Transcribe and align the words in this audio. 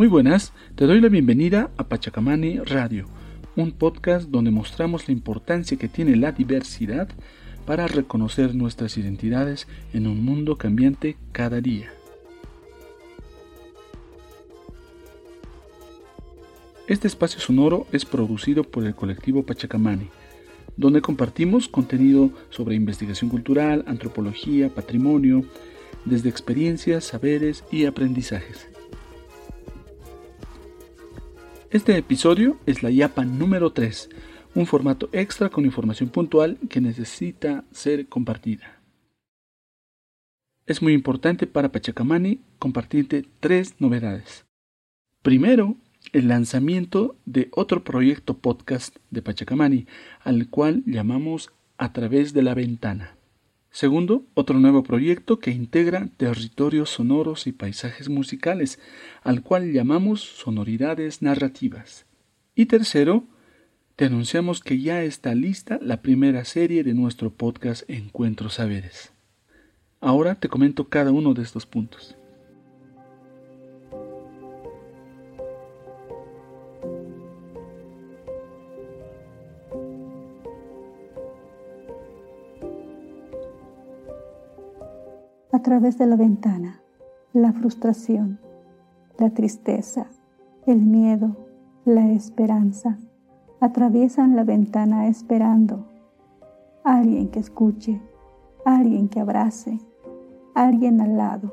Muy 0.00 0.08
buenas, 0.08 0.54
te 0.76 0.86
doy 0.86 0.98
la 1.02 1.10
bienvenida 1.10 1.72
a 1.76 1.86
Pachacamani 1.86 2.56
Radio, 2.60 3.04
un 3.54 3.70
podcast 3.70 4.30
donde 4.30 4.50
mostramos 4.50 5.06
la 5.06 5.12
importancia 5.12 5.76
que 5.76 5.88
tiene 5.88 6.16
la 6.16 6.32
diversidad 6.32 7.10
para 7.66 7.86
reconocer 7.86 8.54
nuestras 8.54 8.96
identidades 8.96 9.68
en 9.92 10.06
un 10.06 10.24
mundo 10.24 10.56
cambiante 10.56 11.18
cada 11.32 11.60
día. 11.60 11.90
Este 16.86 17.06
espacio 17.06 17.38
sonoro 17.38 17.86
es 17.92 18.06
producido 18.06 18.64
por 18.64 18.86
el 18.86 18.94
colectivo 18.94 19.44
Pachacamani, 19.44 20.08
donde 20.78 21.02
compartimos 21.02 21.68
contenido 21.68 22.30
sobre 22.48 22.74
investigación 22.74 23.28
cultural, 23.28 23.84
antropología, 23.86 24.70
patrimonio, 24.70 25.44
desde 26.06 26.30
experiencias, 26.30 27.04
saberes 27.04 27.64
y 27.70 27.84
aprendizajes. 27.84 28.69
Este 31.70 31.96
episodio 31.96 32.58
es 32.66 32.82
la 32.82 32.90
YAPA 32.90 33.24
número 33.24 33.70
3, 33.70 34.10
un 34.56 34.66
formato 34.66 35.08
extra 35.12 35.50
con 35.50 35.64
información 35.64 36.08
puntual 36.08 36.58
que 36.68 36.80
necesita 36.80 37.62
ser 37.70 38.08
compartida. 38.08 38.80
Es 40.66 40.82
muy 40.82 40.94
importante 40.94 41.46
para 41.46 41.70
Pachacamani 41.70 42.40
compartirte 42.58 43.24
tres 43.38 43.76
novedades. 43.78 44.46
Primero, 45.22 45.76
el 46.12 46.26
lanzamiento 46.26 47.14
de 47.24 47.48
otro 47.52 47.84
proyecto 47.84 48.36
podcast 48.36 48.96
de 49.10 49.22
Pachacamani, 49.22 49.86
al 50.24 50.48
cual 50.48 50.82
llamamos 50.86 51.52
A 51.78 51.92
través 51.92 52.32
de 52.32 52.42
la 52.42 52.54
ventana. 52.54 53.19
Segundo, 53.70 54.26
otro 54.34 54.58
nuevo 54.58 54.82
proyecto 54.82 55.38
que 55.38 55.52
integra 55.52 56.08
territorios 56.16 56.90
sonoros 56.90 57.46
y 57.46 57.52
paisajes 57.52 58.08
musicales, 58.08 58.80
al 59.22 59.42
cual 59.42 59.72
llamamos 59.72 60.20
sonoridades 60.20 61.22
narrativas. 61.22 62.04
Y 62.56 62.66
tercero, 62.66 63.24
te 63.94 64.06
anunciamos 64.06 64.60
que 64.60 64.80
ya 64.80 65.04
está 65.04 65.34
lista 65.34 65.78
la 65.80 66.02
primera 66.02 66.44
serie 66.44 66.82
de 66.82 66.94
nuestro 66.94 67.30
podcast 67.30 67.88
Encuentros 67.88 68.54
Saberes. 68.54 69.12
Ahora 70.00 70.34
te 70.34 70.48
comento 70.48 70.88
cada 70.88 71.12
uno 71.12 71.34
de 71.34 71.42
estos 71.42 71.64
puntos. 71.64 72.16
A 85.52 85.60
través 85.60 85.98
de 85.98 86.06
la 86.06 86.16
ventana, 86.16 86.80
la 87.32 87.52
frustración, 87.52 88.38
la 89.18 89.30
tristeza, 89.30 90.06
el 90.66 90.86
miedo, 90.86 91.36
la 91.84 92.10
esperanza, 92.10 92.98
atraviesan 93.60 94.36
la 94.36 94.44
ventana 94.44 95.08
esperando 95.08 95.86
alguien 96.84 97.28
que 97.28 97.40
escuche, 97.40 98.00
alguien 98.64 99.08
que 99.08 99.20
abrace, 99.20 99.78
alguien 100.54 101.00
al 101.00 101.16
lado, 101.16 101.52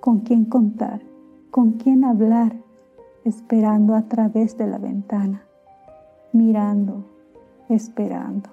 con 0.00 0.20
quien 0.20 0.46
contar, 0.46 1.02
con 1.50 1.72
quien 1.72 2.04
hablar, 2.04 2.56
esperando 3.24 3.94
a 3.94 4.02
través 4.02 4.56
de 4.56 4.66
la 4.66 4.78
ventana, 4.78 5.42
mirando, 6.32 7.04
esperando. 7.68 8.50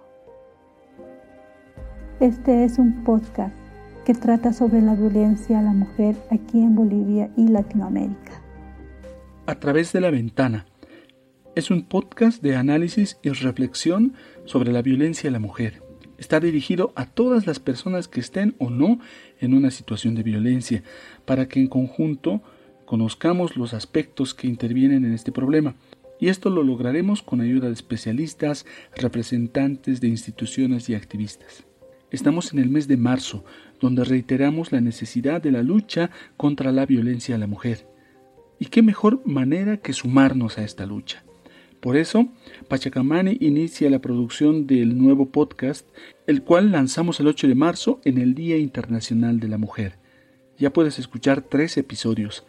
Este 2.20 2.64
es 2.64 2.80
un 2.80 3.03
podcast 3.03 3.62
que 4.06 4.14
trata 4.14 4.52
sobre 4.52 4.81
la 4.81 4.96
violencia 4.96 5.59
a 5.59 5.62
la 5.62 5.72
mujer 5.72 6.16
aquí 6.30 6.59
en 6.59 6.75
Bolivia 6.75 7.30
y 7.38 7.47
Latinoamérica. 7.47 8.41
A 9.46 9.56
través 9.56 9.94
de 9.94 10.02
la 10.02 10.12
ventana 10.12 10.66
es 11.56 11.72
un 11.72 11.84
podcast 11.84 12.41
de 12.41 12.56
análisis 12.56 13.19
y 13.22 13.30
reflexión 13.30 14.14
sobre 14.46 14.72
la 14.72 14.81
violencia 14.81 15.30
a 15.30 15.34
la 15.34 15.40
mujer. 15.40 15.84
Está 16.18 16.40
dirigido 16.40 16.94
a 16.96 17.06
todas 17.06 17.47
las 17.47 17.59
personas 17.59 18.08
que 18.08 18.19
estén 18.19 18.56
o 18.58 18.69
no 18.69 19.00
en 19.40 19.53
una 19.53 19.72
situación 19.72 20.16
de 20.16 20.24
violencia, 20.24 20.84
para 21.25 21.47
que 21.47 21.59
en 21.59 21.68
conjunto 21.68 22.41
conozcamos 22.85 23.56
los 23.56 23.74
aspectos 23.74 24.34
que 24.34 24.47
intervienen 24.47 25.06
en 25.06 25.14
este 25.14 25.31
problema. 25.31 25.75
Y 26.20 26.30
esto 26.30 26.50
lo 26.50 26.64
lograremos 26.64 27.22
con 27.22 27.41
ayuda 27.41 27.68
de 27.68 27.74
especialistas, 27.74 28.66
representantes 28.96 30.02
de 30.02 30.08
instituciones 30.08 30.90
y 30.90 30.96
activistas. 30.96 31.66
Estamos 32.14 32.53
en 32.53 32.59
el 32.59 32.70
mes 32.70 32.88
de 32.88 32.96
marzo, 32.96 33.44
donde 33.79 34.03
reiteramos 34.03 34.72
la 34.72 34.81
necesidad 34.81 35.41
de 35.41 35.51
la 35.51 35.63
lucha 35.63 36.09
contra 36.38 36.72
la 36.72 36.85
violencia 36.85 37.35
a 37.35 37.38
la 37.38 37.47
mujer. 37.47 37.88
¿Y 38.59 38.67
qué 38.67 38.81
mejor 38.81 39.22
manera 39.25 39.78
que 39.78 39.94
sumarnos 39.94 40.57
a 40.57 40.63
esta 40.63 40.85
lucha? 40.85 41.23
Por 41.84 41.97
eso, 41.97 42.29
Pachacamani 42.69 43.38
inicia 43.41 43.89
la 43.89 44.00
producción 44.00 44.67
del 44.67 44.97
nuevo 44.97 45.31
podcast, 45.31 45.85
el 46.28 46.41
cual 46.41 46.72
lanzamos 46.72 47.19
el 47.19 47.28
8 47.28 47.50
de 47.50 47.56
marzo 47.56 48.00
en 48.06 48.19
el 48.19 48.35
Día 48.35 48.57
Internacional 48.57 49.41
de 49.41 49.50
la 49.50 49.57
Mujer. 49.57 49.97
Ya 50.57 50.72
puedes 50.72 50.97
escuchar 50.97 51.41
tres 51.41 51.75
episodios, 51.75 52.45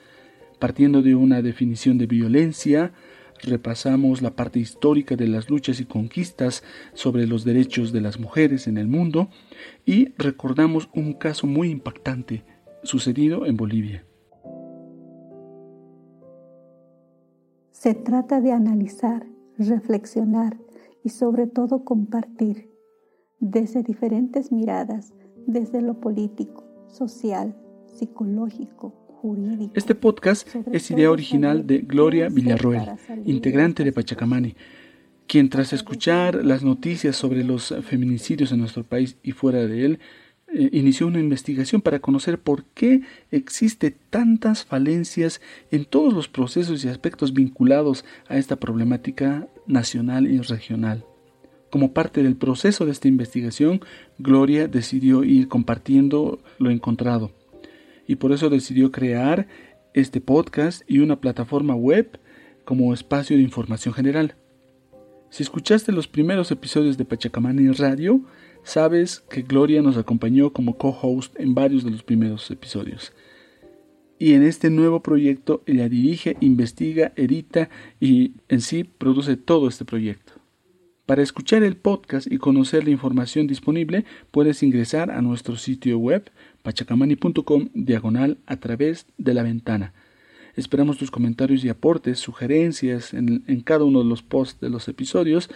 partiendo 0.60 1.02
de 1.02 1.16
una 1.16 1.42
definición 1.42 1.98
de 1.98 2.06
violencia, 2.06 2.92
repasamos 3.44 4.22
la 4.22 4.34
parte 4.34 4.58
histórica 4.58 5.16
de 5.16 5.28
las 5.28 5.48
luchas 5.48 5.80
y 5.80 5.84
conquistas 5.84 6.62
sobre 6.92 7.26
los 7.26 7.44
derechos 7.44 7.92
de 7.92 8.00
las 8.00 8.18
mujeres 8.18 8.66
en 8.66 8.78
el 8.78 8.88
mundo 8.88 9.28
y 9.86 10.12
recordamos 10.18 10.88
un 10.94 11.14
caso 11.14 11.46
muy 11.46 11.70
impactante 11.70 12.44
sucedido 12.82 13.46
en 13.46 13.56
Bolivia. 13.56 14.04
Se 17.70 17.94
trata 17.94 18.40
de 18.40 18.52
analizar, 18.52 19.26
reflexionar 19.58 20.58
y 21.02 21.10
sobre 21.10 21.46
todo 21.46 21.84
compartir 21.84 22.70
desde 23.40 23.82
diferentes 23.82 24.50
miradas, 24.50 25.12
desde 25.46 25.82
lo 25.82 26.00
político, 26.00 26.64
social, 26.88 27.54
psicológico, 27.86 29.03
este 29.72 29.94
podcast 29.94 30.46
es 30.70 30.90
idea 30.90 31.10
original 31.10 31.66
de 31.66 31.78
Gloria 31.78 32.28
Villarroel, 32.28 32.82
integrante 33.24 33.82
de 33.82 33.90
Pachacamani, 33.90 34.54
quien 35.26 35.48
tras 35.48 35.72
escuchar 35.72 36.44
las 36.44 36.62
noticias 36.62 37.16
sobre 37.16 37.42
los 37.42 37.74
feminicidios 37.88 38.52
en 38.52 38.58
nuestro 38.58 38.84
país 38.84 39.16
y 39.22 39.32
fuera 39.32 39.66
de 39.66 39.86
él, 39.86 39.98
eh, 40.52 40.68
inició 40.72 41.06
una 41.06 41.20
investigación 41.20 41.80
para 41.80 42.00
conocer 42.00 42.38
por 42.38 42.64
qué 42.74 43.00
existe 43.30 43.92
tantas 44.10 44.66
falencias 44.66 45.40
en 45.70 45.86
todos 45.86 46.12
los 46.12 46.28
procesos 46.28 46.84
y 46.84 46.88
aspectos 46.88 47.32
vinculados 47.32 48.04
a 48.28 48.36
esta 48.36 48.56
problemática 48.56 49.48
nacional 49.66 50.26
y 50.26 50.38
regional. 50.40 51.06
Como 51.70 51.94
parte 51.94 52.22
del 52.22 52.36
proceso 52.36 52.84
de 52.84 52.92
esta 52.92 53.08
investigación, 53.08 53.80
Gloria 54.18 54.68
decidió 54.68 55.24
ir 55.24 55.48
compartiendo 55.48 56.40
lo 56.58 56.70
encontrado 56.70 57.32
y 58.06 58.16
por 58.16 58.32
eso 58.32 58.50
decidió 58.50 58.90
crear 58.90 59.48
este 59.94 60.20
podcast 60.20 60.82
y 60.88 60.98
una 60.98 61.20
plataforma 61.20 61.74
web 61.74 62.18
como 62.64 62.92
espacio 62.92 63.36
de 63.36 63.42
información 63.42 63.94
general. 63.94 64.34
Si 65.30 65.42
escuchaste 65.42 65.92
los 65.92 66.08
primeros 66.08 66.50
episodios 66.50 66.96
de 66.96 67.04
Pachacamani 67.04 67.68
Radio, 67.72 68.20
sabes 68.62 69.24
que 69.28 69.42
Gloria 69.42 69.82
nos 69.82 69.96
acompañó 69.96 70.52
como 70.52 70.78
co-host 70.78 71.38
en 71.38 71.54
varios 71.54 71.84
de 71.84 71.90
los 71.90 72.02
primeros 72.02 72.50
episodios. 72.50 73.12
Y 74.18 74.34
en 74.34 74.42
este 74.44 74.70
nuevo 74.70 75.02
proyecto 75.02 75.62
ella 75.66 75.88
dirige, 75.88 76.36
investiga, 76.40 77.12
edita 77.16 77.68
y 77.98 78.34
en 78.48 78.60
sí 78.60 78.84
produce 78.84 79.36
todo 79.36 79.68
este 79.68 79.84
proyecto. 79.84 80.43
Para 81.06 81.22
escuchar 81.22 81.62
el 81.62 81.76
podcast 81.76 82.32
y 82.32 82.38
conocer 82.38 82.84
la 82.84 82.90
información 82.90 83.46
disponible, 83.46 84.06
puedes 84.30 84.62
ingresar 84.62 85.10
a 85.10 85.20
nuestro 85.20 85.56
sitio 85.56 85.98
web 85.98 86.30
pachacamani.com 86.62 87.68
diagonal 87.74 88.38
a 88.46 88.56
través 88.56 89.04
de 89.18 89.34
la 89.34 89.42
ventana. 89.42 89.92
Esperamos 90.56 90.96
tus 90.96 91.10
comentarios 91.10 91.62
y 91.62 91.68
aportes, 91.68 92.20
sugerencias 92.20 93.12
en, 93.12 93.42
cada 93.66 93.84
uno 93.84 94.02
de 94.02 94.08
los 94.08 94.22
posts 94.22 94.60
de 94.60 94.70
los 94.70 94.88
episodios 94.88 95.50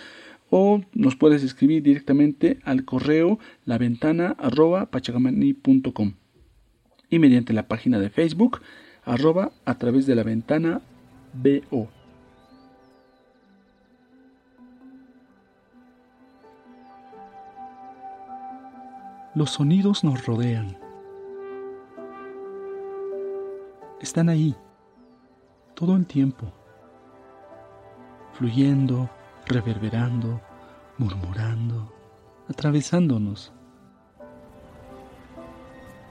o 0.51 0.83
nos 0.93 1.17
puedes 1.17 1.43
escribir 1.43 1.83
directamente 1.83 2.59
al 2.65 2.85
correo 2.85 3.39
laventana.pachacamani.com 3.65 6.13
y 7.09 7.19
mediante 7.19 7.55
la 7.55 7.69
página 7.69 7.99
de 7.99 8.11
Facebook 8.11 8.61
arroba 9.03 9.53
a 9.65 9.79
través 9.79 10.07
de 10.07 10.15
la 10.15 10.25
ventana 10.25 10.83
BO. 11.33 11.98
Los 19.39 19.51
sonidos 19.51 20.03
nos 20.03 20.27
rodean. 20.27 20.77
Están 24.01 24.31
ahí, 24.31 24.57
todo 25.77 25.95
el 25.95 26.07
tiempo, 26.07 26.53
fluyendo, 28.33 29.09
reverberando, 29.47 30.41
murmurando, 30.99 31.95
atravesándonos. 32.49 33.53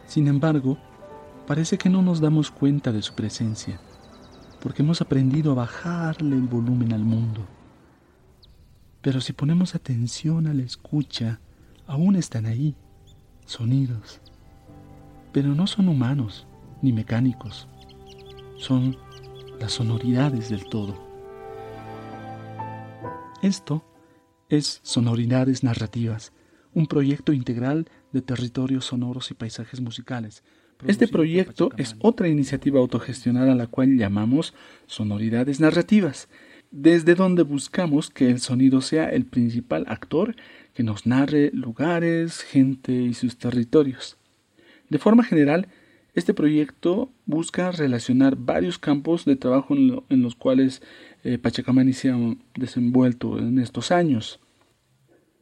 Sin 0.05 0.29
embargo, 0.29 0.77
parece 1.45 1.77
que 1.77 1.89
no 1.89 2.01
nos 2.01 2.21
damos 2.21 2.49
cuenta 2.49 2.93
de 2.93 3.01
su 3.01 3.13
presencia, 3.13 3.77
porque 4.61 4.83
hemos 4.83 5.01
aprendido 5.01 5.51
a 5.51 5.55
bajarle 5.55 6.37
el 6.37 6.47
volumen 6.47 6.93
al 6.93 7.03
mundo. 7.03 7.41
Pero 9.01 9.19
si 9.19 9.33
ponemos 9.33 9.75
atención 9.75 10.47
a 10.47 10.53
la 10.53 10.63
escucha, 10.63 11.41
aún 11.87 12.15
están 12.15 12.45
ahí, 12.45 12.73
sonidos. 13.47 14.21
Pero 15.31 15.55
no 15.55 15.65
son 15.65 15.89
humanos 15.89 16.45
ni 16.83 16.93
mecánicos, 16.93 17.67
son 18.57 18.97
las 19.59 19.71
sonoridades 19.71 20.49
del 20.49 20.65
todo. 20.69 20.95
Esto 23.41 23.83
es 24.49 24.79
Sonoridades 24.83 25.63
Narrativas, 25.63 26.33
un 26.73 26.85
proyecto 26.85 27.33
integral 27.33 27.89
de 28.11 28.21
territorios 28.21 28.85
sonoros 28.85 29.31
y 29.31 29.33
paisajes 29.33 29.81
musicales. 29.81 30.43
Este 30.85 31.07
proyecto 31.07 31.71
es 31.77 31.95
otra 31.99 32.27
iniciativa 32.27 32.79
autogestionada 32.79 33.53
a 33.53 33.55
la 33.55 33.67
cual 33.67 33.97
llamamos 33.97 34.53
Sonoridades 34.85 35.59
Narrativas, 35.59 36.29
desde 36.71 37.15
donde 37.15 37.43
buscamos 37.43 38.09
que 38.09 38.29
el 38.29 38.39
sonido 38.39 38.81
sea 38.81 39.09
el 39.09 39.25
principal 39.25 39.85
actor 39.87 40.35
que 40.73 40.83
nos 40.83 41.05
narre 41.05 41.51
lugares, 41.53 42.41
gente 42.41 42.91
y 42.91 43.13
sus 43.13 43.37
territorios. 43.37 44.17
De 44.89 44.99
forma 44.99 45.23
general, 45.23 45.67
este 46.13 46.33
proyecto 46.33 47.11
busca 47.25 47.71
relacionar 47.71 48.35
varios 48.35 48.79
campos 48.79 49.25
de 49.25 49.35
trabajo 49.35 49.75
en, 49.75 50.21
los 50.23 50.35
cuales 50.35 50.81
eh, 51.23 51.37
Pachacamani 51.37 51.93
se 51.93 52.09
ha 52.09 52.17
desenvuelto 52.55 53.37
en 53.37 53.59
estos 53.59 53.91
años. 53.91 54.39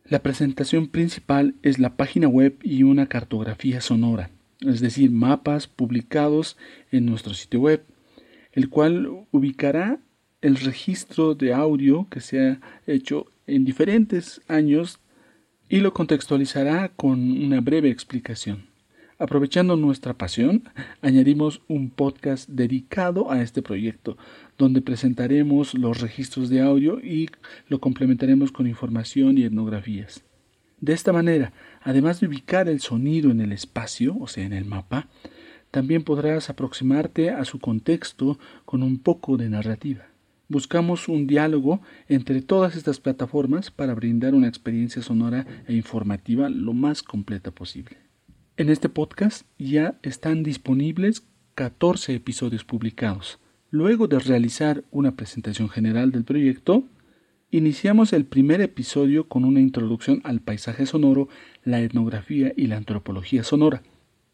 La 0.03 0.19
presentación 0.19 0.87
principal 0.87 1.55
es 1.63 1.79
la 1.79 1.95
página 1.95 2.27
web 2.27 2.57
y 2.61 2.83
una 2.83 3.07
cartografía 3.07 3.81
sonora, 3.81 4.29
es 4.59 4.81
decir, 4.81 5.11
mapas 5.11 5.67
publicados 5.67 6.57
en 6.91 7.05
nuestro 7.05 7.33
sitio 7.33 7.61
web, 7.61 7.83
el 8.51 8.69
cual 8.69 9.25
ubicará 9.31 9.99
el 10.45 10.57
registro 10.57 11.33
de 11.33 11.55
audio 11.55 12.05
que 12.11 12.21
se 12.21 12.39
ha 12.39 12.59
hecho 12.85 13.25
en 13.47 13.65
diferentes 13.65 14.41
años 14.47 14.99
y 15.69 15.79
lo 15.79 15.91
contextualizará 15.91 16.89
con 16.89 17.19
una 17.43 17.61
breve 17.61 17.89
explicación. 17.89 18.67
Aprovechando 19.17 19.75
nuestra 19.75 20.13
pasión, 20.13 20.69
añadimos 21.01 21.63
un 21.67 21.89
podcast 21.89 22.47
dedicado 22.47 23.31
a 23.31 23.41
este 23.41 23.63
proyecto, 23.63 24.19
donde 24.55 24.81
presentaremos 24.81 25.73
los 25.73 25.99
registros 25.99 26.49
de 26.49 26.61
audio 26.61 26.99
y 26.99 27.31
lo 27.67 27.79
complementaremos 27.79 28.51
con 28.51 28.67
información 28.67 29.39
y 29.39 29.45
etnografías. 29.45 30.23
De 30.79 30.93
esta 30.93 31.11
manera, 31.11 31.53
además 31.81 32.19
de 32.19 32.27
ubicar 32.27 32.69
el 32.69 32.81
sonido 32.81 33.31
en 33.31 33.41
el 33.41 33.51
espacio, 33.51 34.15
o 34.19 34.27
sea, 34.27 34.45
en 34.45 34.53
el 34.53 34.65
mapa, 34.65 35.07
también 35.71 36.03
podrás 36.03 36.51
aproximarte 36.51 37.31
a 37.31 37.45
su 37.45 37.57
contexto 37.57 38.37
con 38.63 38.83
un 38.83 38.99
poco 38.99 39.37
de 39.37 39.49
narrativa. 39.49 40.05
Buscamos 40.47 41.07
un 41.07 41.25
diálogo 41.25 41.81
entre 42.07 42.41
todas 42.41 42.75
estas 42.75 42.99
plataformas 42.99 43.71
para 43.71 43.95
brindar 43.95 44.35
una 44.35 44.47
experiencia 44.47 45.01
sonora 45.01 45.47
e 45.67 45.73
informativa 45.73 46.49
lo 46.49 46.73
más 46.73 47.01
completa 47.01 47.49
posible. 47.49 47.97
En 48.57 48.69
este 48.69 48.87
podcast 48.87 49.45
ya 49.57 49.97
están 50.03 50.43
disponibles 50.43 51.23
14 51.55 52.13
episodios 52.13 52.63
publicados. 52.63 53.39
Luego 53.71 54.07
de 54.07 54.19
realizar 54.19 54.83
una 54.91 55.15
presentación 55.15 55.67
general 55.67 56.11
del 56.11 56.23
proyecto, 56.23 56.83
iniciamos 57.49 58.13
el 58.13 58.25
primer 58.25 58.61
episodio 58.61 59.27
con 59.27 59.45
una 59.45 59.61
introducción 59.61 60.21
al 60.23 60.41
paisaje 60.41 60.85
sonoro, 60.85 61.27
la 61.63 61.81
etnografía 61.81 62.53
y 62.55 62.67
la 62.67 62.77
antropología 62.77 63.43
sonora. 63.43 63.81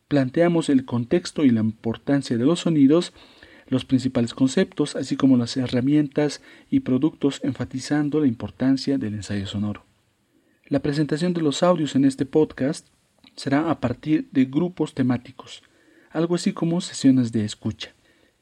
Planteamos 0.09 0.69
el 0.69 0.83
contexto 0.83 1.45
y 1.45 1.51
la 1.51 1.61
importancia 1.61 2.37
de 2.37 2.45
los 2.45 2.59
sonidos, 2.59 3.13
los 3.71 3.85
principales 3.85 4.33
conceptos, 4.33 4.97
así 4.97 5.15
como 5.15 5.37
las 5.37 5.55
herramientas 5.55 6.41
y 6.69 6.81
productos 6.81 7.39
enfatizando 7.41 8.19
la 8.19 8.27
importancia 8.27 8.97
del 8.97 9.13
ensayo 9.13 9.47
sonoro. 9.47 9.85
La 10.67 10.81
presentación 10.81 11.33
de 11.33 11.41
los 11.41 11.63
audios 11.63 11.95
en 11.95 12.03
este 12.03 12.25
podcast 12.25 12.89
será 13.37 13.71
a 13.71 13.79
partir 13.79 14.27
de 14.33 14.43
grupos 14.43 14.93
temáticos, 14.93 15.63
algo 16.11 16.35
así 16.35 16.51
como 16.51 16.81
sesiones 16.81 17.31
de 17.31 17.45
escucha, 17.45 17.93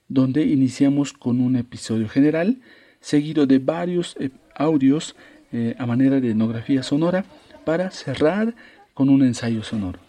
donde 0.07 0.43
iniciamos 0.45 1.13
con 1.13 1.41
un 1.41 1.57
episodio 1.57 2.09
general, 2.09 2.57
seguido 2.99 3.45
de 3.45 3.59
varios 3.59 4.17
eh, 4.19 4.31
audios 4.55 5.15
eh, 5.51 5.75
a 5.77 5.85
manera 5.85 6.19
de 6.19 6.31
etnografía 6.31 6.81
sonora, 6.81 7.23
para 7.65 7.91
cerrar 7.91 8.55
con 8.95 9.09
un 9.09 9.21
ensayo 9.21 9.61
sonoro. 9.61 10.08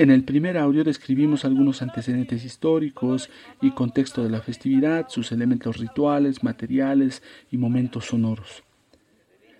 En 0.00 0.10
el 0.10 0.24
primer 0.24 0.56
audio 0.56 0.82
describimos 0.82 1.44
algunos 1.44 1.82
antecedentes 1.82 2.42
históricos 2.46 3.28
y 3.60 3.72
contexto 3.72 4.24
de 4.24 4.30
la 4.30 4.40
festividad, 4.40 5.10
sus 5.10 5.30
elementos 5.30 5.76
rituales, 5.76 6.42
materiales 6.42 7.22
y 7.50 7.58
momentos 7.58 8.06
sonoros. 8.06 8.62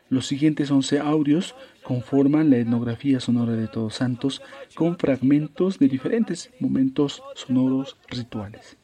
Los 0.09 0.27
siguientes 0.27 0.71
11 0.71 0.99
audios 1.01 1.55
conforman 1.83 2.49
la 2.49 2.57
etnografía 2.57 3.21
sonora 3.21 3.53
de 3.53 3.69
Todos 3.69 3.97
Santos 3.97 4.41
con 4.75 4.97
fragmentos 4.97 5.79
de 5.79 5.89
diferentes 5.89 6.51
momentos 6.59 7.23
sonoros 7.35 7.99
rituales. 8.09 8.79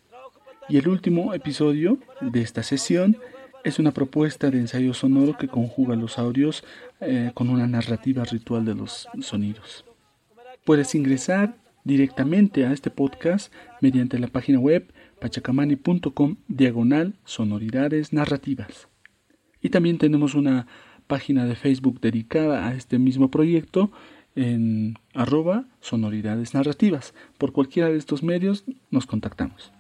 Y 0.68 0.76
el 0.76 0.88
último 0.88 1.32
episodio 1.32 1.96
de 2.20 2.42
esta 2.42 2.64
sesión 2.64 3.16
es 3.64 3.78
una 3.78 3.92
propuesta 3.92 4.50
de 4.50 4.58
ensayo 4.58 4.92
sonoro 4.92 5.38
que 5.38 5.48
conjuga 5.48 5.96
los 5.96 6.18
audios 6.18 6.64
eh, 7.00 7.30
con 7.32 7.48
una 7.48 7.66
narrativa 7.66 8.24
ritual 8.24 8.66
de 8.66 8.74
los 8.74 9.08
sonidos. 9.22 9.86
Puedes 10.66 10.96
ingresar 10.96 11.56
directamente 11.84 12.66
a 12.66 12.72
este 12.72 12.90
podcast 12.90 13.52
mediante 13.80 14.18
la 14.18 14.26
página 14.26 14.58
web 14.58 14.92
pachacamani.com 15.20 16.38
diagonal 16.48 17.14
sonoridades 17.24 18.12
narrativas. 18.12 18.88
Y 19.62 19.68
también 19.68 19.98
tenemos 19.98 20.34
una 20.34 20.66
página 21.06 21.44
de 21.44 21.54
Facebook 21.54 22.00
dedicada 22.00 22.66
a 22.66 22.74
este 22.74 22.98
mismo 22.98 23.30
proyecto 23.30 23.92
en 24.34 24.98
arroba 25.14 25.66
sonoridades 25.80 26.52
narrativas. 26.52 27.14
Por 27.38 27.52
cualquiera 27.52 27.88
de 27.88 27.98
estos 27.98 28.24
medios 28.24 28.64
nos 28.90 29.06
contactamos. 29.06 29.72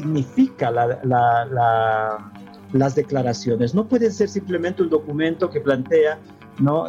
Significa 0.00 0.70
la, 0.70 0.86
la 1.04 2.30
las 2.72 2.94
declaraciones. 2.94 3.74
No 3.74 3.88
puede 3.88 4.10
ser 4.10 4.28
simplemente 4.28 4.82
un 4.82 4.90
documento 4.90 5.50
que 5.50 5.60
plantea. 5.60 6.18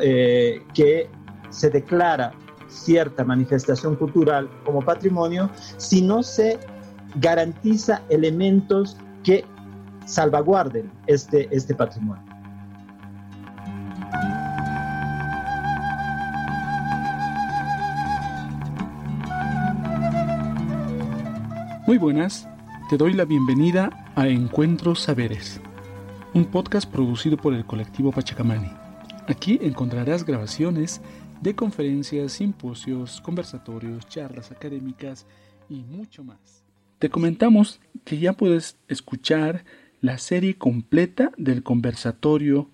Eh, 0.02 0.64
que 0.74 1.08
se 1.52 1.70
declara 1.70 2.32
cierta 2.68 3.24
manifestación 3.24 3.96
cultural 3.96 4.50
como 4.66 4.82
patrimonio 4.82 5.48
si 5.78 6.02
no 6.02 6.24
se 6.24 6.60
garantiza 7.18 8.02
elementos 8.10 8.98
que 9.24 9.46
salvaguarden 10.08 10.92
este, 11.06 11.48
este 11.56 11.76
patrimonio. 11.76 12.24
Muy 21.86 22.00
buenas, 22.00 22.48
te 22.90 22.98
doy 22.98 23.14
la 23.14 23.26
bienvenida 23.26 24.12
a 24.16 24.28
Encuentros 24.30 25.02
Saberes 25.02 25.62
un 26.34 26.46
podcast 26.46 26.92
producido 26.92 27.38
por 27.38 27.54
el 27.54 27.64
colectivo 27.64 28.12
Pachacamani. 28.12 28.72
Aquí 29.28 29.60
encontrarás 29.62 30.26
grabaciones 30.26 31.00
de 31.40 31.54
conferencias, 31.54 32.32
simposios, 32.32 33.22
conversatorios, 33.22 34.08
charlas 34.08 34.52
académicas 34.52 35.28
y 35.70 35.84
mucho 35.84 36.24
más. 36.24 36.64
Te 36.98 37.12
comentamos 37.12 37.80
que 38.06 38.18
ya 38.18 38.34
puedes 38.34 38.80
escuchar 38.88 39.66
la 40.02 40.18
serie 40.18 40.58
completa 40.58 41.32
del 41.38 41.62
conversatorio 41.62 42.72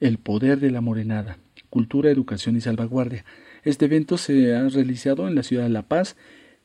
El 0.00 0.16
Poder 0.16 0.60
de 0.60 0.70
la 0.70 0.80
Morenada, 0.80 1.36
Cultura, 1.68 2.10
Educación 2.10 2.56
y 2.56 2.62
Salvaguardia. 2.62 3.26
Este 3.64 3.84
evento 3.84 4.16
se 4.16 4.54
ha 4.54 4.66
realizado 4.66 5.28
en 5.28 5.34
la 5.34 5.42
ciudad 5.42 5.64
de 5.64 5.68
La 5.68 5.88
Paz 5.88 6.16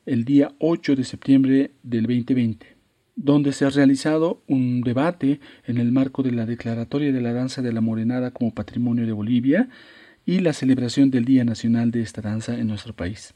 el 0.06 0.24
día 0.24 0.54
8 0.58 0.96
de 0.96 1.04
septiembre 1.04 1.72
del 1.82 2.04
2020 2.04 2.77
donde 3.20 3.52
se 3.52 3.64
ha 3.64 3.70
realizado 3.70 4.42
un 4.46 4.80
debate 4.82 5.40
en 5.66 5.78
el 5.78 5.90
marco 5.90 6.22
de 6.22 6.30
la 6.30 6.46
declaratoria 6.46 7.12
de 7.12 7.20
la 7.20 7.32
danza 7.32 7.62
de 7.62 7.72
la 7.72 7.80
morenada 7.80 8.30
como 8.30 8.54
patrimonio 8.54 9.06
de 9.06 9.12
Bolivia 9.12 9.68
y 10.24 10.38
la 10.38 10.52
celebración 10.52 11.10
del 11.10 11.24
Día 11.24 11.44
Nacional 11.44 11.90
de 11.90 12.02
esta 12.02 12.22
danza 12.22 12.56
en 12.56 12.68
nuestro 12.68 12.94
país. 12.94 13.34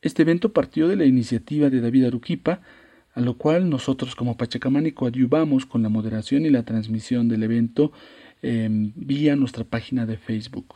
Este 0.00 0.22
evento 0.22 0.52
partió 0.52 0.86
de 0.86 0.94
la 0.94 1.06
iniciativa 1.06 1.70
de 1.70 1.80
David 1.80 2.04
Aruquipa, 2.04 2.60
a 3.12 3.20
lo 3.20 3.36
cual 3.36 3.68
nosotros 3.68 4.14
como 4.14 4.36
Pachacamani 4.36 4.92
coadyuvamos 4.92 5.66
con 5.66 5.82
la 5.82 5.88
moderación 5.88 6.46
y 6.46 6.50
la 6.50 6.62
transmisión 6.62 7.28
del 7.28 7.42
evento 7.42 7.90
em, 8.42 8.92
vía 8.94 9.34
nuestra 9.34 9.64
página 9.64 10.06
de 10.06 10.18
Facebook. 10.18 10.74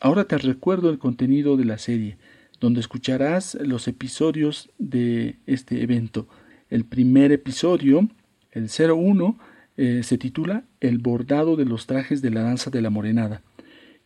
Ahora 0.00 0.24
te 0.24 0.38
recuerdo 0.38 0.88
el 0.88 1.00
contenido 1.00 1.56
de 1.56 1.64
la 1.64 1.78
serie, 1.78 2.16
donde 2.60 2.78
escucharás 2.78 3.56
los 3.60 3.88
episodios 3.88 4.70
de 4.78 5.40
este 5.46 5.82
evento. 5.82 6.28
El 6.72 6.86
primer 6.86 7.32
episodio, 7.32 8.08
el 8.50 8.70
01, 8.70 9.38
eh, 9.76 10.00
se 10.02 10.16
titula 10.16 10.64
El 10.80 11.00
bordado 11.00 11.56
de 11.56 11.66
los 11.66 11.86
trajes 11.86 12.22
de 12.22 12.30
la 12.30 12.40
danza 12.40 12.70
de 12.70 12.80
la 12.80 12.88
morenada. 12.88 13.42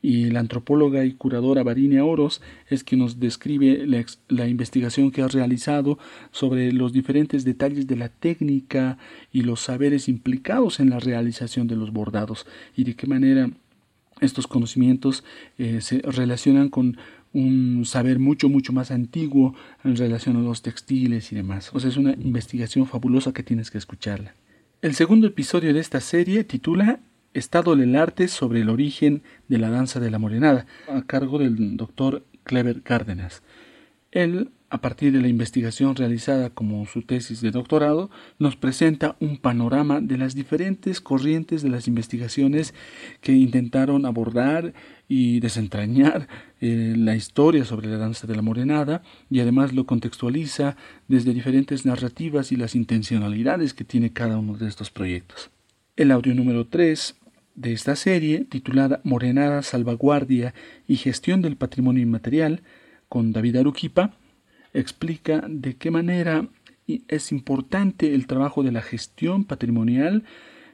Y 0.02 0.30
la 0.30 0.40
antropóloga 0.40 1.04
y 1.04 1.12
curadora 1.12 1.62
Varinia 1.62 2.04
Oros 2.04 2.42
es 2.68 2.82
quien 2.82 3.02
nos 3.02 3.20
describe 3.20 3.86
la, 4.28 4.48
investigación 4.48 5.12
que 5.12 5.22
ha 5.22 5.28
realizado 5.28 6.00
sobre 6.32 6.72
los 6.72 6.92
diferentes 6.92 7.44
detalles 7.44 7.86
de 7.86 7.94
la 7.94 8.08
técnica 8.08 8.98
y 9.30 9.42
los 9.42 9.60
saberes 9.60 10.08
implicados 10.08 10.80
en 10.80 10.90
la 10.90 10.98
realización 10.98 11.68
de 11.68 11.76
los 11.76 11.92
bordados 11.92 12.48
y 12.76 12.82
de 12.82 12.96
qué 12.96 13.06
manera 13.06 13.48
estos 14.20 14.48
conocimientos 14.48 15.22
eh, 15.56 15.80
se 15.82 16.00
relacionan 16.00 16.68
con 16.68 16.96
un 17.32 17.84
saber 17.84 18.18
mucho, 18.18 18.48
mucho 18.48 18.72
más 18.72 18.90
antiguo 18.90 19.54
en 19.84 19.96
relación 19.96 20.36
a 20.36 20.40
los 20.40 20.62
textiles 20.62 21.32
y 21.32 21.36
demás. 21.36 21.70
O 21.74 21.80
sea, 21.80 21.90
es 21.90 21.96
una 21.96 22.12
investigación 22.12 22.86
fabulosa 22.86 23.32
que 23.32 23.42
tienes 23.42 23.70
que 23.70 23.78
escucharla. 23.78 24.34
El 24.82 24.94
segundo 24.94 25.26
episodio 25.26 25.74
de 25.74 25.80
esta 25.80 26.00
serie 26.00 26.44
titula 26.44 27.00
Estado 27.34 27.76
del 27.76 27.96
arte 27.96 28.28
sobre 28.28 28.62
el 28.62 28.70
origen 28.70 29.22
de 29.48 29.58
la 29.58 29.70
danza 29.70 30.00
de 30.00 30.10
la 30.10 30.18
morenada, 30.18 30.66
a 30.88 31.02
cargo 31.02 31.38
del 31.38 31.76
doctor 31.76 32.24
Clever 32.44 32.82
Cárdenas. 32.82 33.42
Él, 34.10 34.50
a 34.68 34.80
partir 34.80 35.12
de 35.12 35.20
la 35.20 35.28
investigación 35.28 35.94
realizada 35.94 36.50
como 36.50 36.86
su 36.86 37.02
tesis 37.02 37.40
de 37.40 37.52
doctorado, 37.52 38.10
nos 38.38 38.56
presenta 38.56 39.16
un 39.20 39.36
panorama 39.36 40.00
de 40.00 40.18
las 40.18 40.34
diferentes 40.34 41.00
corrientes 41.00 41.62
de 41.62 41.68
las 41.68 41.86
investigaciones 41.86 42.74
que 43.20 43.32
intentaron 43.32 44.06
abordar 44.06 44.74
y 45.08 45.38
desentrañar 45.38 46.26
eh, 46.60 46.94
la 46.96 47.14
historia 47.14 47.64
sobre 47.64 47.88
la 47.88 47.98
danza 47.98 48.26
de 48.26 48.34
la 48.34 48.42
morenada 48.42 49.02
y 49.30 49.40
además 49.40 49.72
lo 49.72 49.86
contextualiza 49.86 50.76
desde 51.06 51.32
diferentes 51.32 51.86
narrativas 51.86 52.50
y 52.50 52.56
las 52.56 52.74
intencionalidades 52.74 53.72
que 53.72 53.84
tiene 53.84 54.12
cada 54.12 54.36
uno 54.38 54.56
de 54.56 54.66
estos 54.66 54.90
proyectos. 54.90 55.50
El 55.96 56.10
audio 56.10 56.34
número 56.34 56.66
3 56.66 57.14
de 57.54 57.72
esta 57.72 57.94
serie, 57.94 58.44
titulada 58.44 59.00
Morenada, 59.04 59.62
Salvaguardia 59.62 60.54
y 60.88 60.96
Gestión 60.96 61.40
del 61.40 61.56
Patrimonio 61.56 62.02
Inmaterial, 62.02 62.62
con 63.08 63.32
David 63.32 63.56
Aruquipa, 63.56 64.12
explica 64.78 65.44
de 65.48 65.74
qué 65.76 65.90
manera 65.90 66.48
es 66.86 67.32
importante 67.32 68.14
el 68.14 68.26
trabajo 68.26 68.62
de 68.62 68.72
la 68.72 68.82
gestión 68.82 69.44
patrimonial 69.44 70.24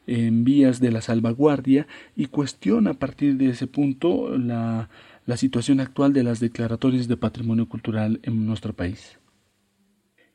en 0.07 0.45
vías 0.45 0.81
de 0.81 0.91
la 0.91 1.01
salvaguardia 1.01 1.87
y 2.17 2.27
cuestiona 2.27 2.91
a 2.91 2.95
partir 2.95 3.37
de 3.37 3.51
ese 3.51 3.67
punto 3.67 4.37
la, 4.37 4.91
la 5.27 5.37
situación 5.37 5.81
actual 5.81 6.13
de 6.13 6.25
las 6.25 6.41
declaratorias 6.41 7.09
de 7.09 7.17
patrimonio 7.17 7.69
cultural 7.69 8.21
en 8.25 8.45
nuestro 8.47 8.75
país. 8.75 9.19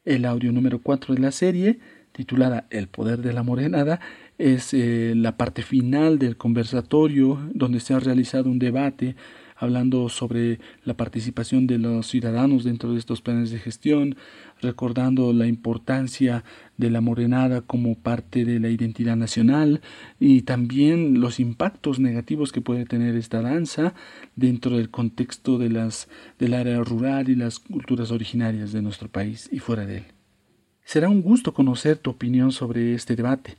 El 0.05 0.25
audio 0.25 0.53
número 0.53 0.79
4 0.81 1.15
de 1.15 1.21
la 1.21 1.31
serie, 1.31 1.79
titulada 2.13 2.65
El 2.69 2.87
poder 2.87 3.21
de 3.21 3.33
la 3.33 3.43
morenada, 3.43 3.99
es 4.37 4.73
eh, 4.73 5.13
la 5.15 5.35
parte 5.35 5.63
final 5.63 6.17
del 6.17 6.37
conversatorio 6.37 7.39
donde 7.53 7.81
se 7.81 7.93
ha 7.93 7.99
realizado 7.99 8.49
un 8.49 8.59
debate 8.59 9.15
hablando 9.57 10.07
sobre 10.09 10.59
la 10.83 10.95
participación 10.95 11.67
de 11.67 11.77
los 11.77 12.07
ciudadanos 12.07 12.63
dentro 12.63 12.93
de 12.93 12.99
estos 12.99 13.21
planes 13.21 13.49
de 13.51 13.59
gestión, 13.59 14.15
recordando 14.61 15.33
la 15.33 15.47
importancia 15.47 16.43
de 16.77 16.89
la 16.89 17.01
morenada 17.01 17.61
como 17.61 17.95
parte 17.95 18.45
de 18.45 18.59
la 18.59 18.69
identidad 18.69 19.15
nacional 19.15 19.81
y 20.19 20.43
también 20.43 21.19
los 21.19 21.39
impactos 21.39 21.99
negativos 21.99 22.51
que 22.51 22.61
puede 22.61 22.85
tener 22.85 23.15
esta 23.15 23.41
danza 23.41 23.93
dentro 24.35 24.77
del 24.77 24.89
contexto 24.89 25.57
de 25.57 25.69
las, 25.69 26.07
del 26.39 26.53
área 26.53 26.79
rural 26.79 27.29
y 27.29 27.35
las 27.35 27.59
culturas 27.59 28.11
originarias 28.11 28.71
de 28.71 28.81
nuestro 28.81 29.09
país 29.09 29.49
y 29.51 29.59
fuera 29.59 29.85
de 29.85 29.97
él. 29.97 30.05
Será 30.83 31.09
un 31.09 31.21
gusto 31.21 31.53
conocer 31.53 31.97
tu 31.97 32.11
opinión 32.11 32.51
sobre 32.51 32.93
este 32.93 33.15
debate. 33.15 33.57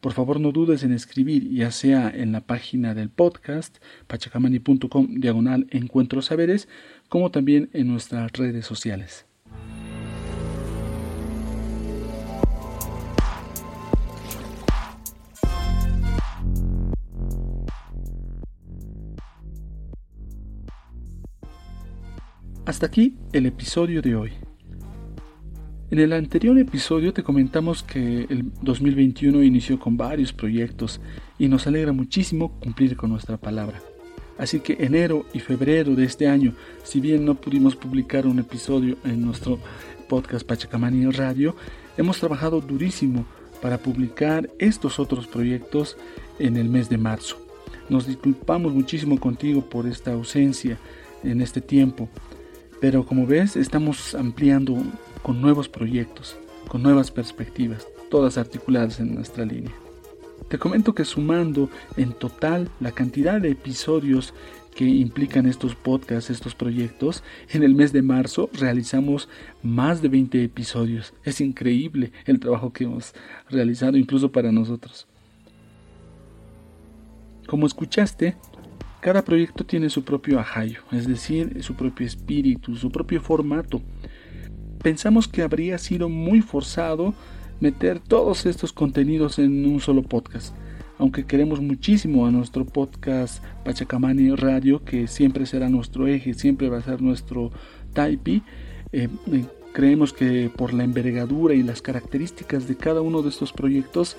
Por 0.00 0.12
favor 0.12 0.38
no 0.38 0.52
dudes 0.52 0.84
en 0.84 0.92
escribir, 0.92 1.50
ya 1.50 1.72
sea 1.72 2.08
en 2.08 2.30
la 2.32 2.40
página 2.40 2.94
del 2.94 3.10
podcast 3.10 3.78
pachacamani.com 4.06 5.20
diagonal 5.20 5.66
encuentro 5.70 6.22
saberes, 6.22 6.68
como 7.08 7.30
también 7.30 7.68
en 7.72 7.88
nuestras 7.88 8.32
redes 8.32 8.64
sociales. 8.64 9.26
Hasta 22.64 22.84
aquí 22.86 23.16
el 23.32 23.46
episodio 23.46 24.02
de 24.02 24.14
hoy. 24.14 24.47
En 25.90 25.98
el 26.00 26.12
anterior 26.12 26.58
episodio 26.58 27.14
te 27.14 27.22
comentamos 27.22 27.82
que 27.82 28.26
el 28.28 28.52
2021 28.60 29.42
inició 29.42 29.80
con 29.80 29.96
varios 29.96 30.34
proyectos 30.34 31.00
y 31.38 31.48
nos 31.48 31.66
alegra 31.66 31.92
muchísimo 31.92 32.52
cumplir 32.60 32.94
con 32.94 33.08
nuestra 33.08 33.38
palabra. 33.38 33.80
Así 34.36 34.60
que 34.60 34.76
enero 34.80 35.24
y 35.32 35.40
febrero 35.40 35.94
de 35.94 36.04
este 36.04 36.28
año, 36.28 36.52
si 36.84 37.00
bien 37.00 37.24
no 37.24 37.36
pudimos 37.36 37.74
publicar 37.74 38.26
un 38.26 38.38
episodio 38.38 38.98
en 39.02 39.24
nuestro 39.24 39.58
podcast 40.10 40.46
Pachacamani 40.46 41.10
Radio, 41.10 41.56
hemos 41.96 42.18
trabajado 42.18 42.60
durísimo 42.60 43.24
para 43.62 43.78
publicar 43.78 44.50
estos 44.58 44.98
otros 44.98 45.26
proyectos 45.26 45.96
en 46.38 46.58
el 46.58 46.68
mes 46.68 46.90
de 46.90 46.98
marzo. 46.98 47.38
Nos 47.88 48.06
disculpamos 48.06 48.74
muchísimo 48.74 49.18
contigo 49.18 49.62
por 49.62 49.86
esta 49.86 50.12
ausencia 50.12 50.76
en 51.24 51.40
este 51.40 51.62
tiempo, 51.62 52.10
pero 52.78 53.06
como 53.06 53.26
ves 53.26 53.56
estamos 53.56 54.14
ampliando 54.14 54.76
con 55.22 55.40
nuevos 55.40 55.68
proyectos, 55.68 56.36
con 56.68 56.82
nuevas 56.82 57.10
perspectivas, 57.10 57.86
todas 58.10 58.38
articuladas 58.38 59.00
en 59.00 59.14
nuestra 59.14 59.44
línea. 59.44 59.72
Te 60.48 60.58
comento 60.58 60.94
que 60.94 61.04
sumando 61.04 61.68
en 61.96 62.12
total 62.12 62.70
la 62.80 62.92
cantidad 62.92 63.40
de 63.40 63.50
episodios 63.50 64.32
que 64.74 64.84
implican 64.84 65.46
estos 65.46 65.74
podcasts, 65.74 66.30
estos 66.30 66.54
proyectos, 66.54 67.24
en 67.50 67.64
el 67.64 67.74
mes 67.74 67.92
de 67.92 68.00
marzo 68.00 68.48
realizamos 68.52 69.28
más 69.62 70.00
de 70.02 70.08
20 70.08 70.44
episodios. 70.44 71.12
Es 71.24 71.40
increíble 71.40 72.12
el 72.26 72.38
trabajo 72.38 72.72
que 72.72 72.84
hemos 72.84 73.12
realizado 73.50 73.96
incluso 73.96 74.30
para 74.30 74.52
nosotros. 74.52 75.08
Como 77.48 77.66
escuchaste, 77.66 78.36
cada 79.00 79.24
proyecto 79.24 79.64
tiene 79.64 79.90
su 79.90 80.04
propio 80.04 80.38
ajayo, 80.38 80.82
es 80.92 81.08
decir, 81.08 81.62
su 81.62 81.74
propio 81.74 82.06
espíritu, 82.06 82.76
su 82.76 82.90
propio 82.90 83.20
formato 83.20 83.82
pensamos 84.82 85.28
que 85.28 85.42
habría 85.42 85.78
sido 85.78 86.08
muy 86.08 86.40
forzado 86.40 87.14
meter 87.60 87.98
todos 88.00 88.46
estos 88.46 88.72
contenidos 88.72 89.38
en 89.38 89.66
un 89.66 89.80
solo 89.80 90.02
podcast. 90.02 90.54
Aunque 90.98 91.26
queremos 91.26 91.60
muchísimo 91.60 92.26
a 92.26 92.30
nuestro 92.30 92.64
podcast 92.64 93.42
Pachacamani 93.64 94.34
Radio, 94.34 94.84
que 94.84 95.06
siempre 95.06 95.46
será 95.46 95.68
nuestro 95.68 96.08
eje, 96.08 96.34
siempre 96.34 96.68
va 96.68 96.78
a 96.78 96.82
ser 96.82 97.00
nuestro 97.00 97.52
taipi, 97.92 98.42
eh, 98.92 99.08
eh, 99.32 99.44
creemos 99.72 100.12
que 100.12 100.50
por 100.54 100.74
la 100.74 100.84
envergadura 100.84 101.54
y 101.54 101.62
las 101.62 101.82
características 101.82 102.66
de 102.66 102.76
cada 102.76 103.00
uno 103.00 103.22
de 103.22 103.28
estos 103.28 103.52
proyectos, 103.52 104.16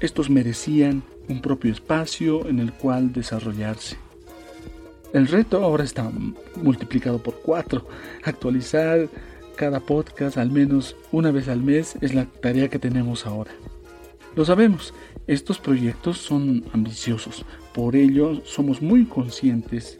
estos 0.00 0.30
merecían 0.30 1.02
un 1.28 1.40
propio 1.40 1.72
espacio 1.72 2.48
en 2.48 2.58
el 2.58 2.72
cual 2.72 3.12
desarrollarse. 3.12 3.96
El 5.12 5.26
reto 5.26 5.62
ahora 5.62 5.84
está 5.84 6.10
multiplicado 6.56 7.22
por 7.22 7.40
cuatro, 7.42 7.86
actualizar 8.24 9.08
cada 9.60 9.80
podcast 9.80 10.38
al 10.38 10.50
menos 10.50 10.96
una 11.12 11.30
vez 11.30 11.46
al 11.48 11.62
mes 11.62 11.98
es 12.00 12.14
la 12.14 12.24
tarea 12.24 12.70
que 12.70 12.78
tenemos 12.78 13.26
ahora. 13.26 13.50
Lo 14.34 14.46
sabemos, 14.46 14.94
estos 15.26 15.58
proyectos 15.58 16.16
son 16.16 16.64
ambiciosos, 16.72 17.44
por 17.74 17.94
ello 17.94 18.40
somos 18.46 18.80
muy 18.80 19.04
conscientes 19.04 19.98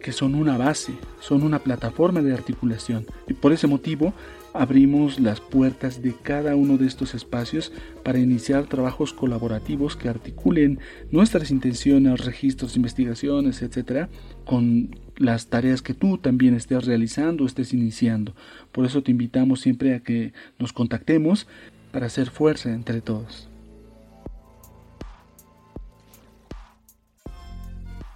que 0.00 0.10
son 0.10 0.34
una 0.34 0.56
base, 0.56 0.94
son 1.20 1.42
una 1.42 1.58
plataforma 1.58 2.22
de 2.22 2.32
articulación 2.32 3.04
y 3.28 3.34
por 3.34 3.52
ese 3.52 3.66
motivo 3.66 4.14
abrimos 4.54 5.18
las 5.18 5.40
puertas 5.40 6.02
de 6.02 6.14
cada 6.14 6.56
uno 6.56 6.76
de 6.76 6.86
estos 6.86 7.14
espacios 7.14 7.72
para 8.02 8.18
iniciar 8.18 8.66
trabajos 8.66 9.12
colaborativos 9.12 9.96
que 9.96 10.08
articulen 10.08 10.78
nuestras 11.10 11.50
intenciones, 11.50 12.24
registros, 12.24 12.76
investigaciones, 12.76 13.62
etcétera, 13.62 14.08
con 14.44 14.96
las 15.16 15.46
tareas 15.46 15.82
que 15.82 15.94
tú 15.94 16.18
también 16.18 16.54
estés 16.54 16.84
realizando, 16.84 17.46
estés 17.46 17.72
iniciando. 17.72 18.34
Por 18.72 18.84
eso 18.84 19.02
te 19.02 19.10
invitamos 19.10 19.60
siempre 19.60 19.94
a 19.94 20.00
que 20.00 20.32
nos 20.58 20.72
contactemos 20.72 21.46
para 21.92 22.06
hacer 22.06 22.30
fuerza 22.30 22.72
entre 22.72 23.00
todos. 23.00 23.48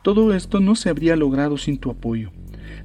Todo 0.02 0.32
esto 0.34 0.60
no 0.60 0.76
se 0.76 0.88
habría 0.88 1.16
logrado 1.16 1.58
sin 1.58 1.78
tu 1.78 1.90
apoyo. 1.90 2.30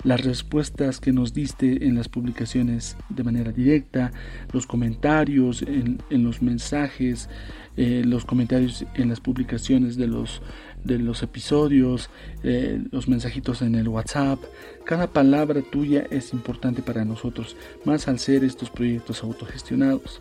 Las 0.04 0.24
respuestas 0.24 1.00
que 1.00 1.12
nos 1.12 1.34
diste 1.34 1.86
en 1.86 1.96
las 1.96 2.10
publicaciones 2.10 2.98
de 3.10 3.24
manera 3.24 3.52
directa, 3.52 4.12
los 4.52 4.66
comentarios 4.66 5.62
en, 5.62 6.00
los 6.10 6.42
mensajes, 6.42 7.30
eh, 7.78 8.02
los 8.04 8.26
comentarios 8.26 8.84
en 8.96 9.10
las 9.10 9.20
publicaciones 9.20 9.98
de 9.98 10.08
los, 10.08 10.42
de 10.84 10.98
los 10.98 11.22
episodios, 11.22 12.10
eh, 12.44 12.84
los 12.92 13.08
mensajitos 13.08 13.62
en 13.62 13.76
el 13.76 13.88
WhatsApp. 13.88 14.40
Cada 14.86 15.06
palabra 15.06 15.62
tuya 15.62 16.08
es 16.10 16.34
importante 16.34 16.82
para 16.82 17.06
nosotros, 17.06 17.56
más 17.86 18.08
al 18.08 18.18
ser 18.18 18.44
estos 18.44 18.72
proyectos 18.72 19.22
autogestionados. 19.22 20.20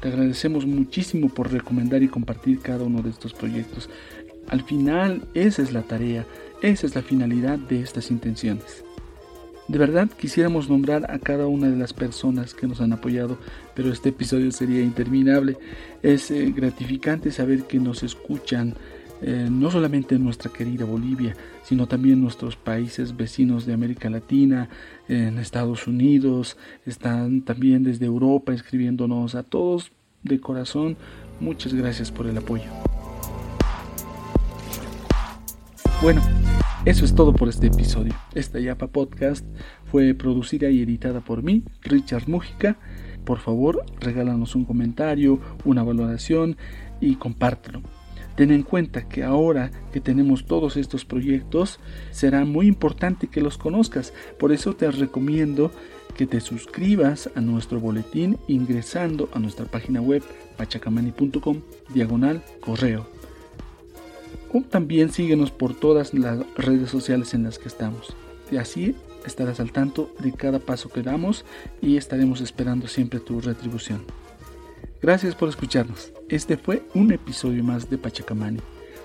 Te 0.00 0.08
agradecemos 0.08 0.66
muchísimo 0.66 1.30
por 1.30 1.50
recomendar 1.50 2.02
y 2.02 2.08
compartir 2.08 2.60
cada 2.60 2.84
uno 2.84 3.00
de 3.00 3.10
estos 3.10 3.32
proyectos. 3.32 3.88
Al 4.48 4.62
final, 4.62 5.22
esa 5.34 5.62
es 5.62 5.72
la 5.72 5.82
tarea, 5.82 6.26
esa 6.60 6.86
es 6.86 6.94
la 6.94 7.02
finalidad 7.02 7.58
de 7.58 7.80
estas 7.82 8.10
intenciones. 8.10 8.84
De 9.70 9.78
verdad 9.78 10.08
quisiéramos 10.18 10.68
nombrar 10.68 11.08
a 11.12 11.20
cada 11.20 11.46
una 11.46 11.70
de 11.70 11.76
las 11.76 11.92
personas 11.92 12.54
que 12.54 12.66
nos 12.66 12.80
han 12.80 12.92
apoyado, 12.92 13.38
pero 13.72 13.92
este 13.92 14.08
episodio 14.08 14.50
sería 14.50 14.82
interminable. 14.82 15.58
Es 16.02 16.32
eh, 16.32 16.50
gratificante 16.50 17.30
saber 17.30 17.62
que 17.62 17.78
nos 17.78 18.02
escuchan 18.02 18.74
eh, 19.22 19.46
no 19.48 19.70
solamente 19.70 20.16
en 20.16 20.24
nuestra 20.24 20.50
querida 20.52 20.84
Bolivia, 20.84 21.36
sino 21.62 21.86
también 21.86 22.20
nuestros 22.20 22.56
países 22.56 23.16
vecinos 23.16 23.64
de 23.64 23.72
América 23.72 24.10
Latina, 24.10 24.68
en 25.06 25.38
Estados 25.38 25.86
Unidos, 25.86 26.56
están 26.84 27.42
también 27.42 27.84
desde 27.84 28.06
Europa 28.06 28.52
escribiéndonos 28.52 29.36
a 29.36 29.44
todos 29.44 29.92
de 30.24 30.40
corazón. 30.40 30.96
Muchas 31.38 31.74
gracias 31.74 32.10
por 32.10 32.26
el 32.26 32.36
apoyo. 32.36 32.72
Bueno, 36.02 36.22
eso 36.86 37.04
es 37.04 37.14
todo 37.14 37.32
por 37.34 37.48
este 37.48 37.66
episodio. 37.66 38.14
Esta 38.34 38.58
Yapa 38.58 38.86
Podcast 38.86 39.44
fue 39.84 40.14
producida 40.14 40.70
y 40.70 40.80
editada 40.80 41.20
por 41.20 41.42
mí, 41.42 41.62
Richard 41.82 42.28
Mújica. 42.28 42.76
Por 43.24 43.38
favor, 43.38 43.84
regálanos 44.00 44.54
un 44.54 44.64
comentario, 44.64 45.40
una 45.64 45.82
valoración 45.82 46.56
y 47.00 47.16
compártelo. 47.16 47.82
Ten 48.34 48.50
en 48.50 48.62
cuenta 48.62 49.06
que 49.08 49.22
ahora 49.22 49.70
que 49.92 50.00
tenemos 50.00 50.46
todos 50.46 50.78
estos 50.78 51.04
proyectos, 51.04 51.80
será 52.10 52.46
muy 52.46 52.66
importante 52.66 53.26
que 53.26 53.42
los 53.42 53.58
conozcas. 53.58 54.14
Por 54.38 54.50
eso 54.50 54.74
te 54.74 54.90
recomiendo 54.90 55.70
que 56.16 56.26
te 56.26 56.40
suscribas 56.40 57.28
a 57.34 57.40
nuestro 57.42 57.78
boletín 57.78 58.38
ingresando 58.48 59.28
a 59.34 59.38
nuestra 59.38 59.66
página 59.66 60.00
web 60.00 60.22
pachacamani.com 60.56 61.60
diagonal 61.92 62.42
correo 62.60 63.19
también 64.68 65.12
síguenos 65.12 65.50
por 65.50 65.74
todas 65.74 66.12
las 66.14 66.38
redes 66.56 66.90
sociales 66.90 67.34
en 67.34 67.44
las 67.44 67.58
que 67.58 67.68
estamos. 67.68 68.14
Y 68.50 68.56
así 68.56 68.94
estarás 69.24 69.60
al 69.60 69.72
tanto 69.72 70.12
de 70.18 70.32
cada 70.32 70.58
paso 70.58 70.88
que 70.88 71.02
damos 71.02 71.44
y 71.80 71.96
estaremos 71.96 72.40
esperando 72.40 72.88
siempre 72.88 73.20
tu 73.20 73.40
retribución. 73.40 74.02
Gracias 75.02 75.34
por 75.34 75.48
escucharnos. 75.48 76.12
Este 76.28 76.56
fue 76.56 76.82
un 76.94 77.12
episodio 77.12 77.64
más 77.64 77.88
de 77.88 77.98
Pachacamani, 77.98 78.60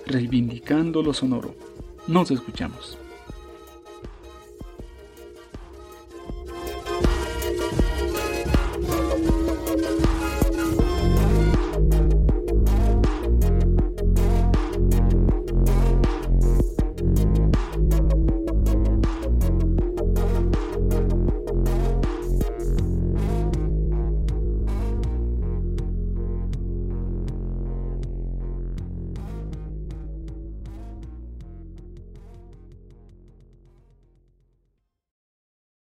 reivindicando 0.06 1.02
lo 1.02 1.14
sonoro. 1.14 1.54
Nos 2.06 2.30
escuchamos. 2.30 2.98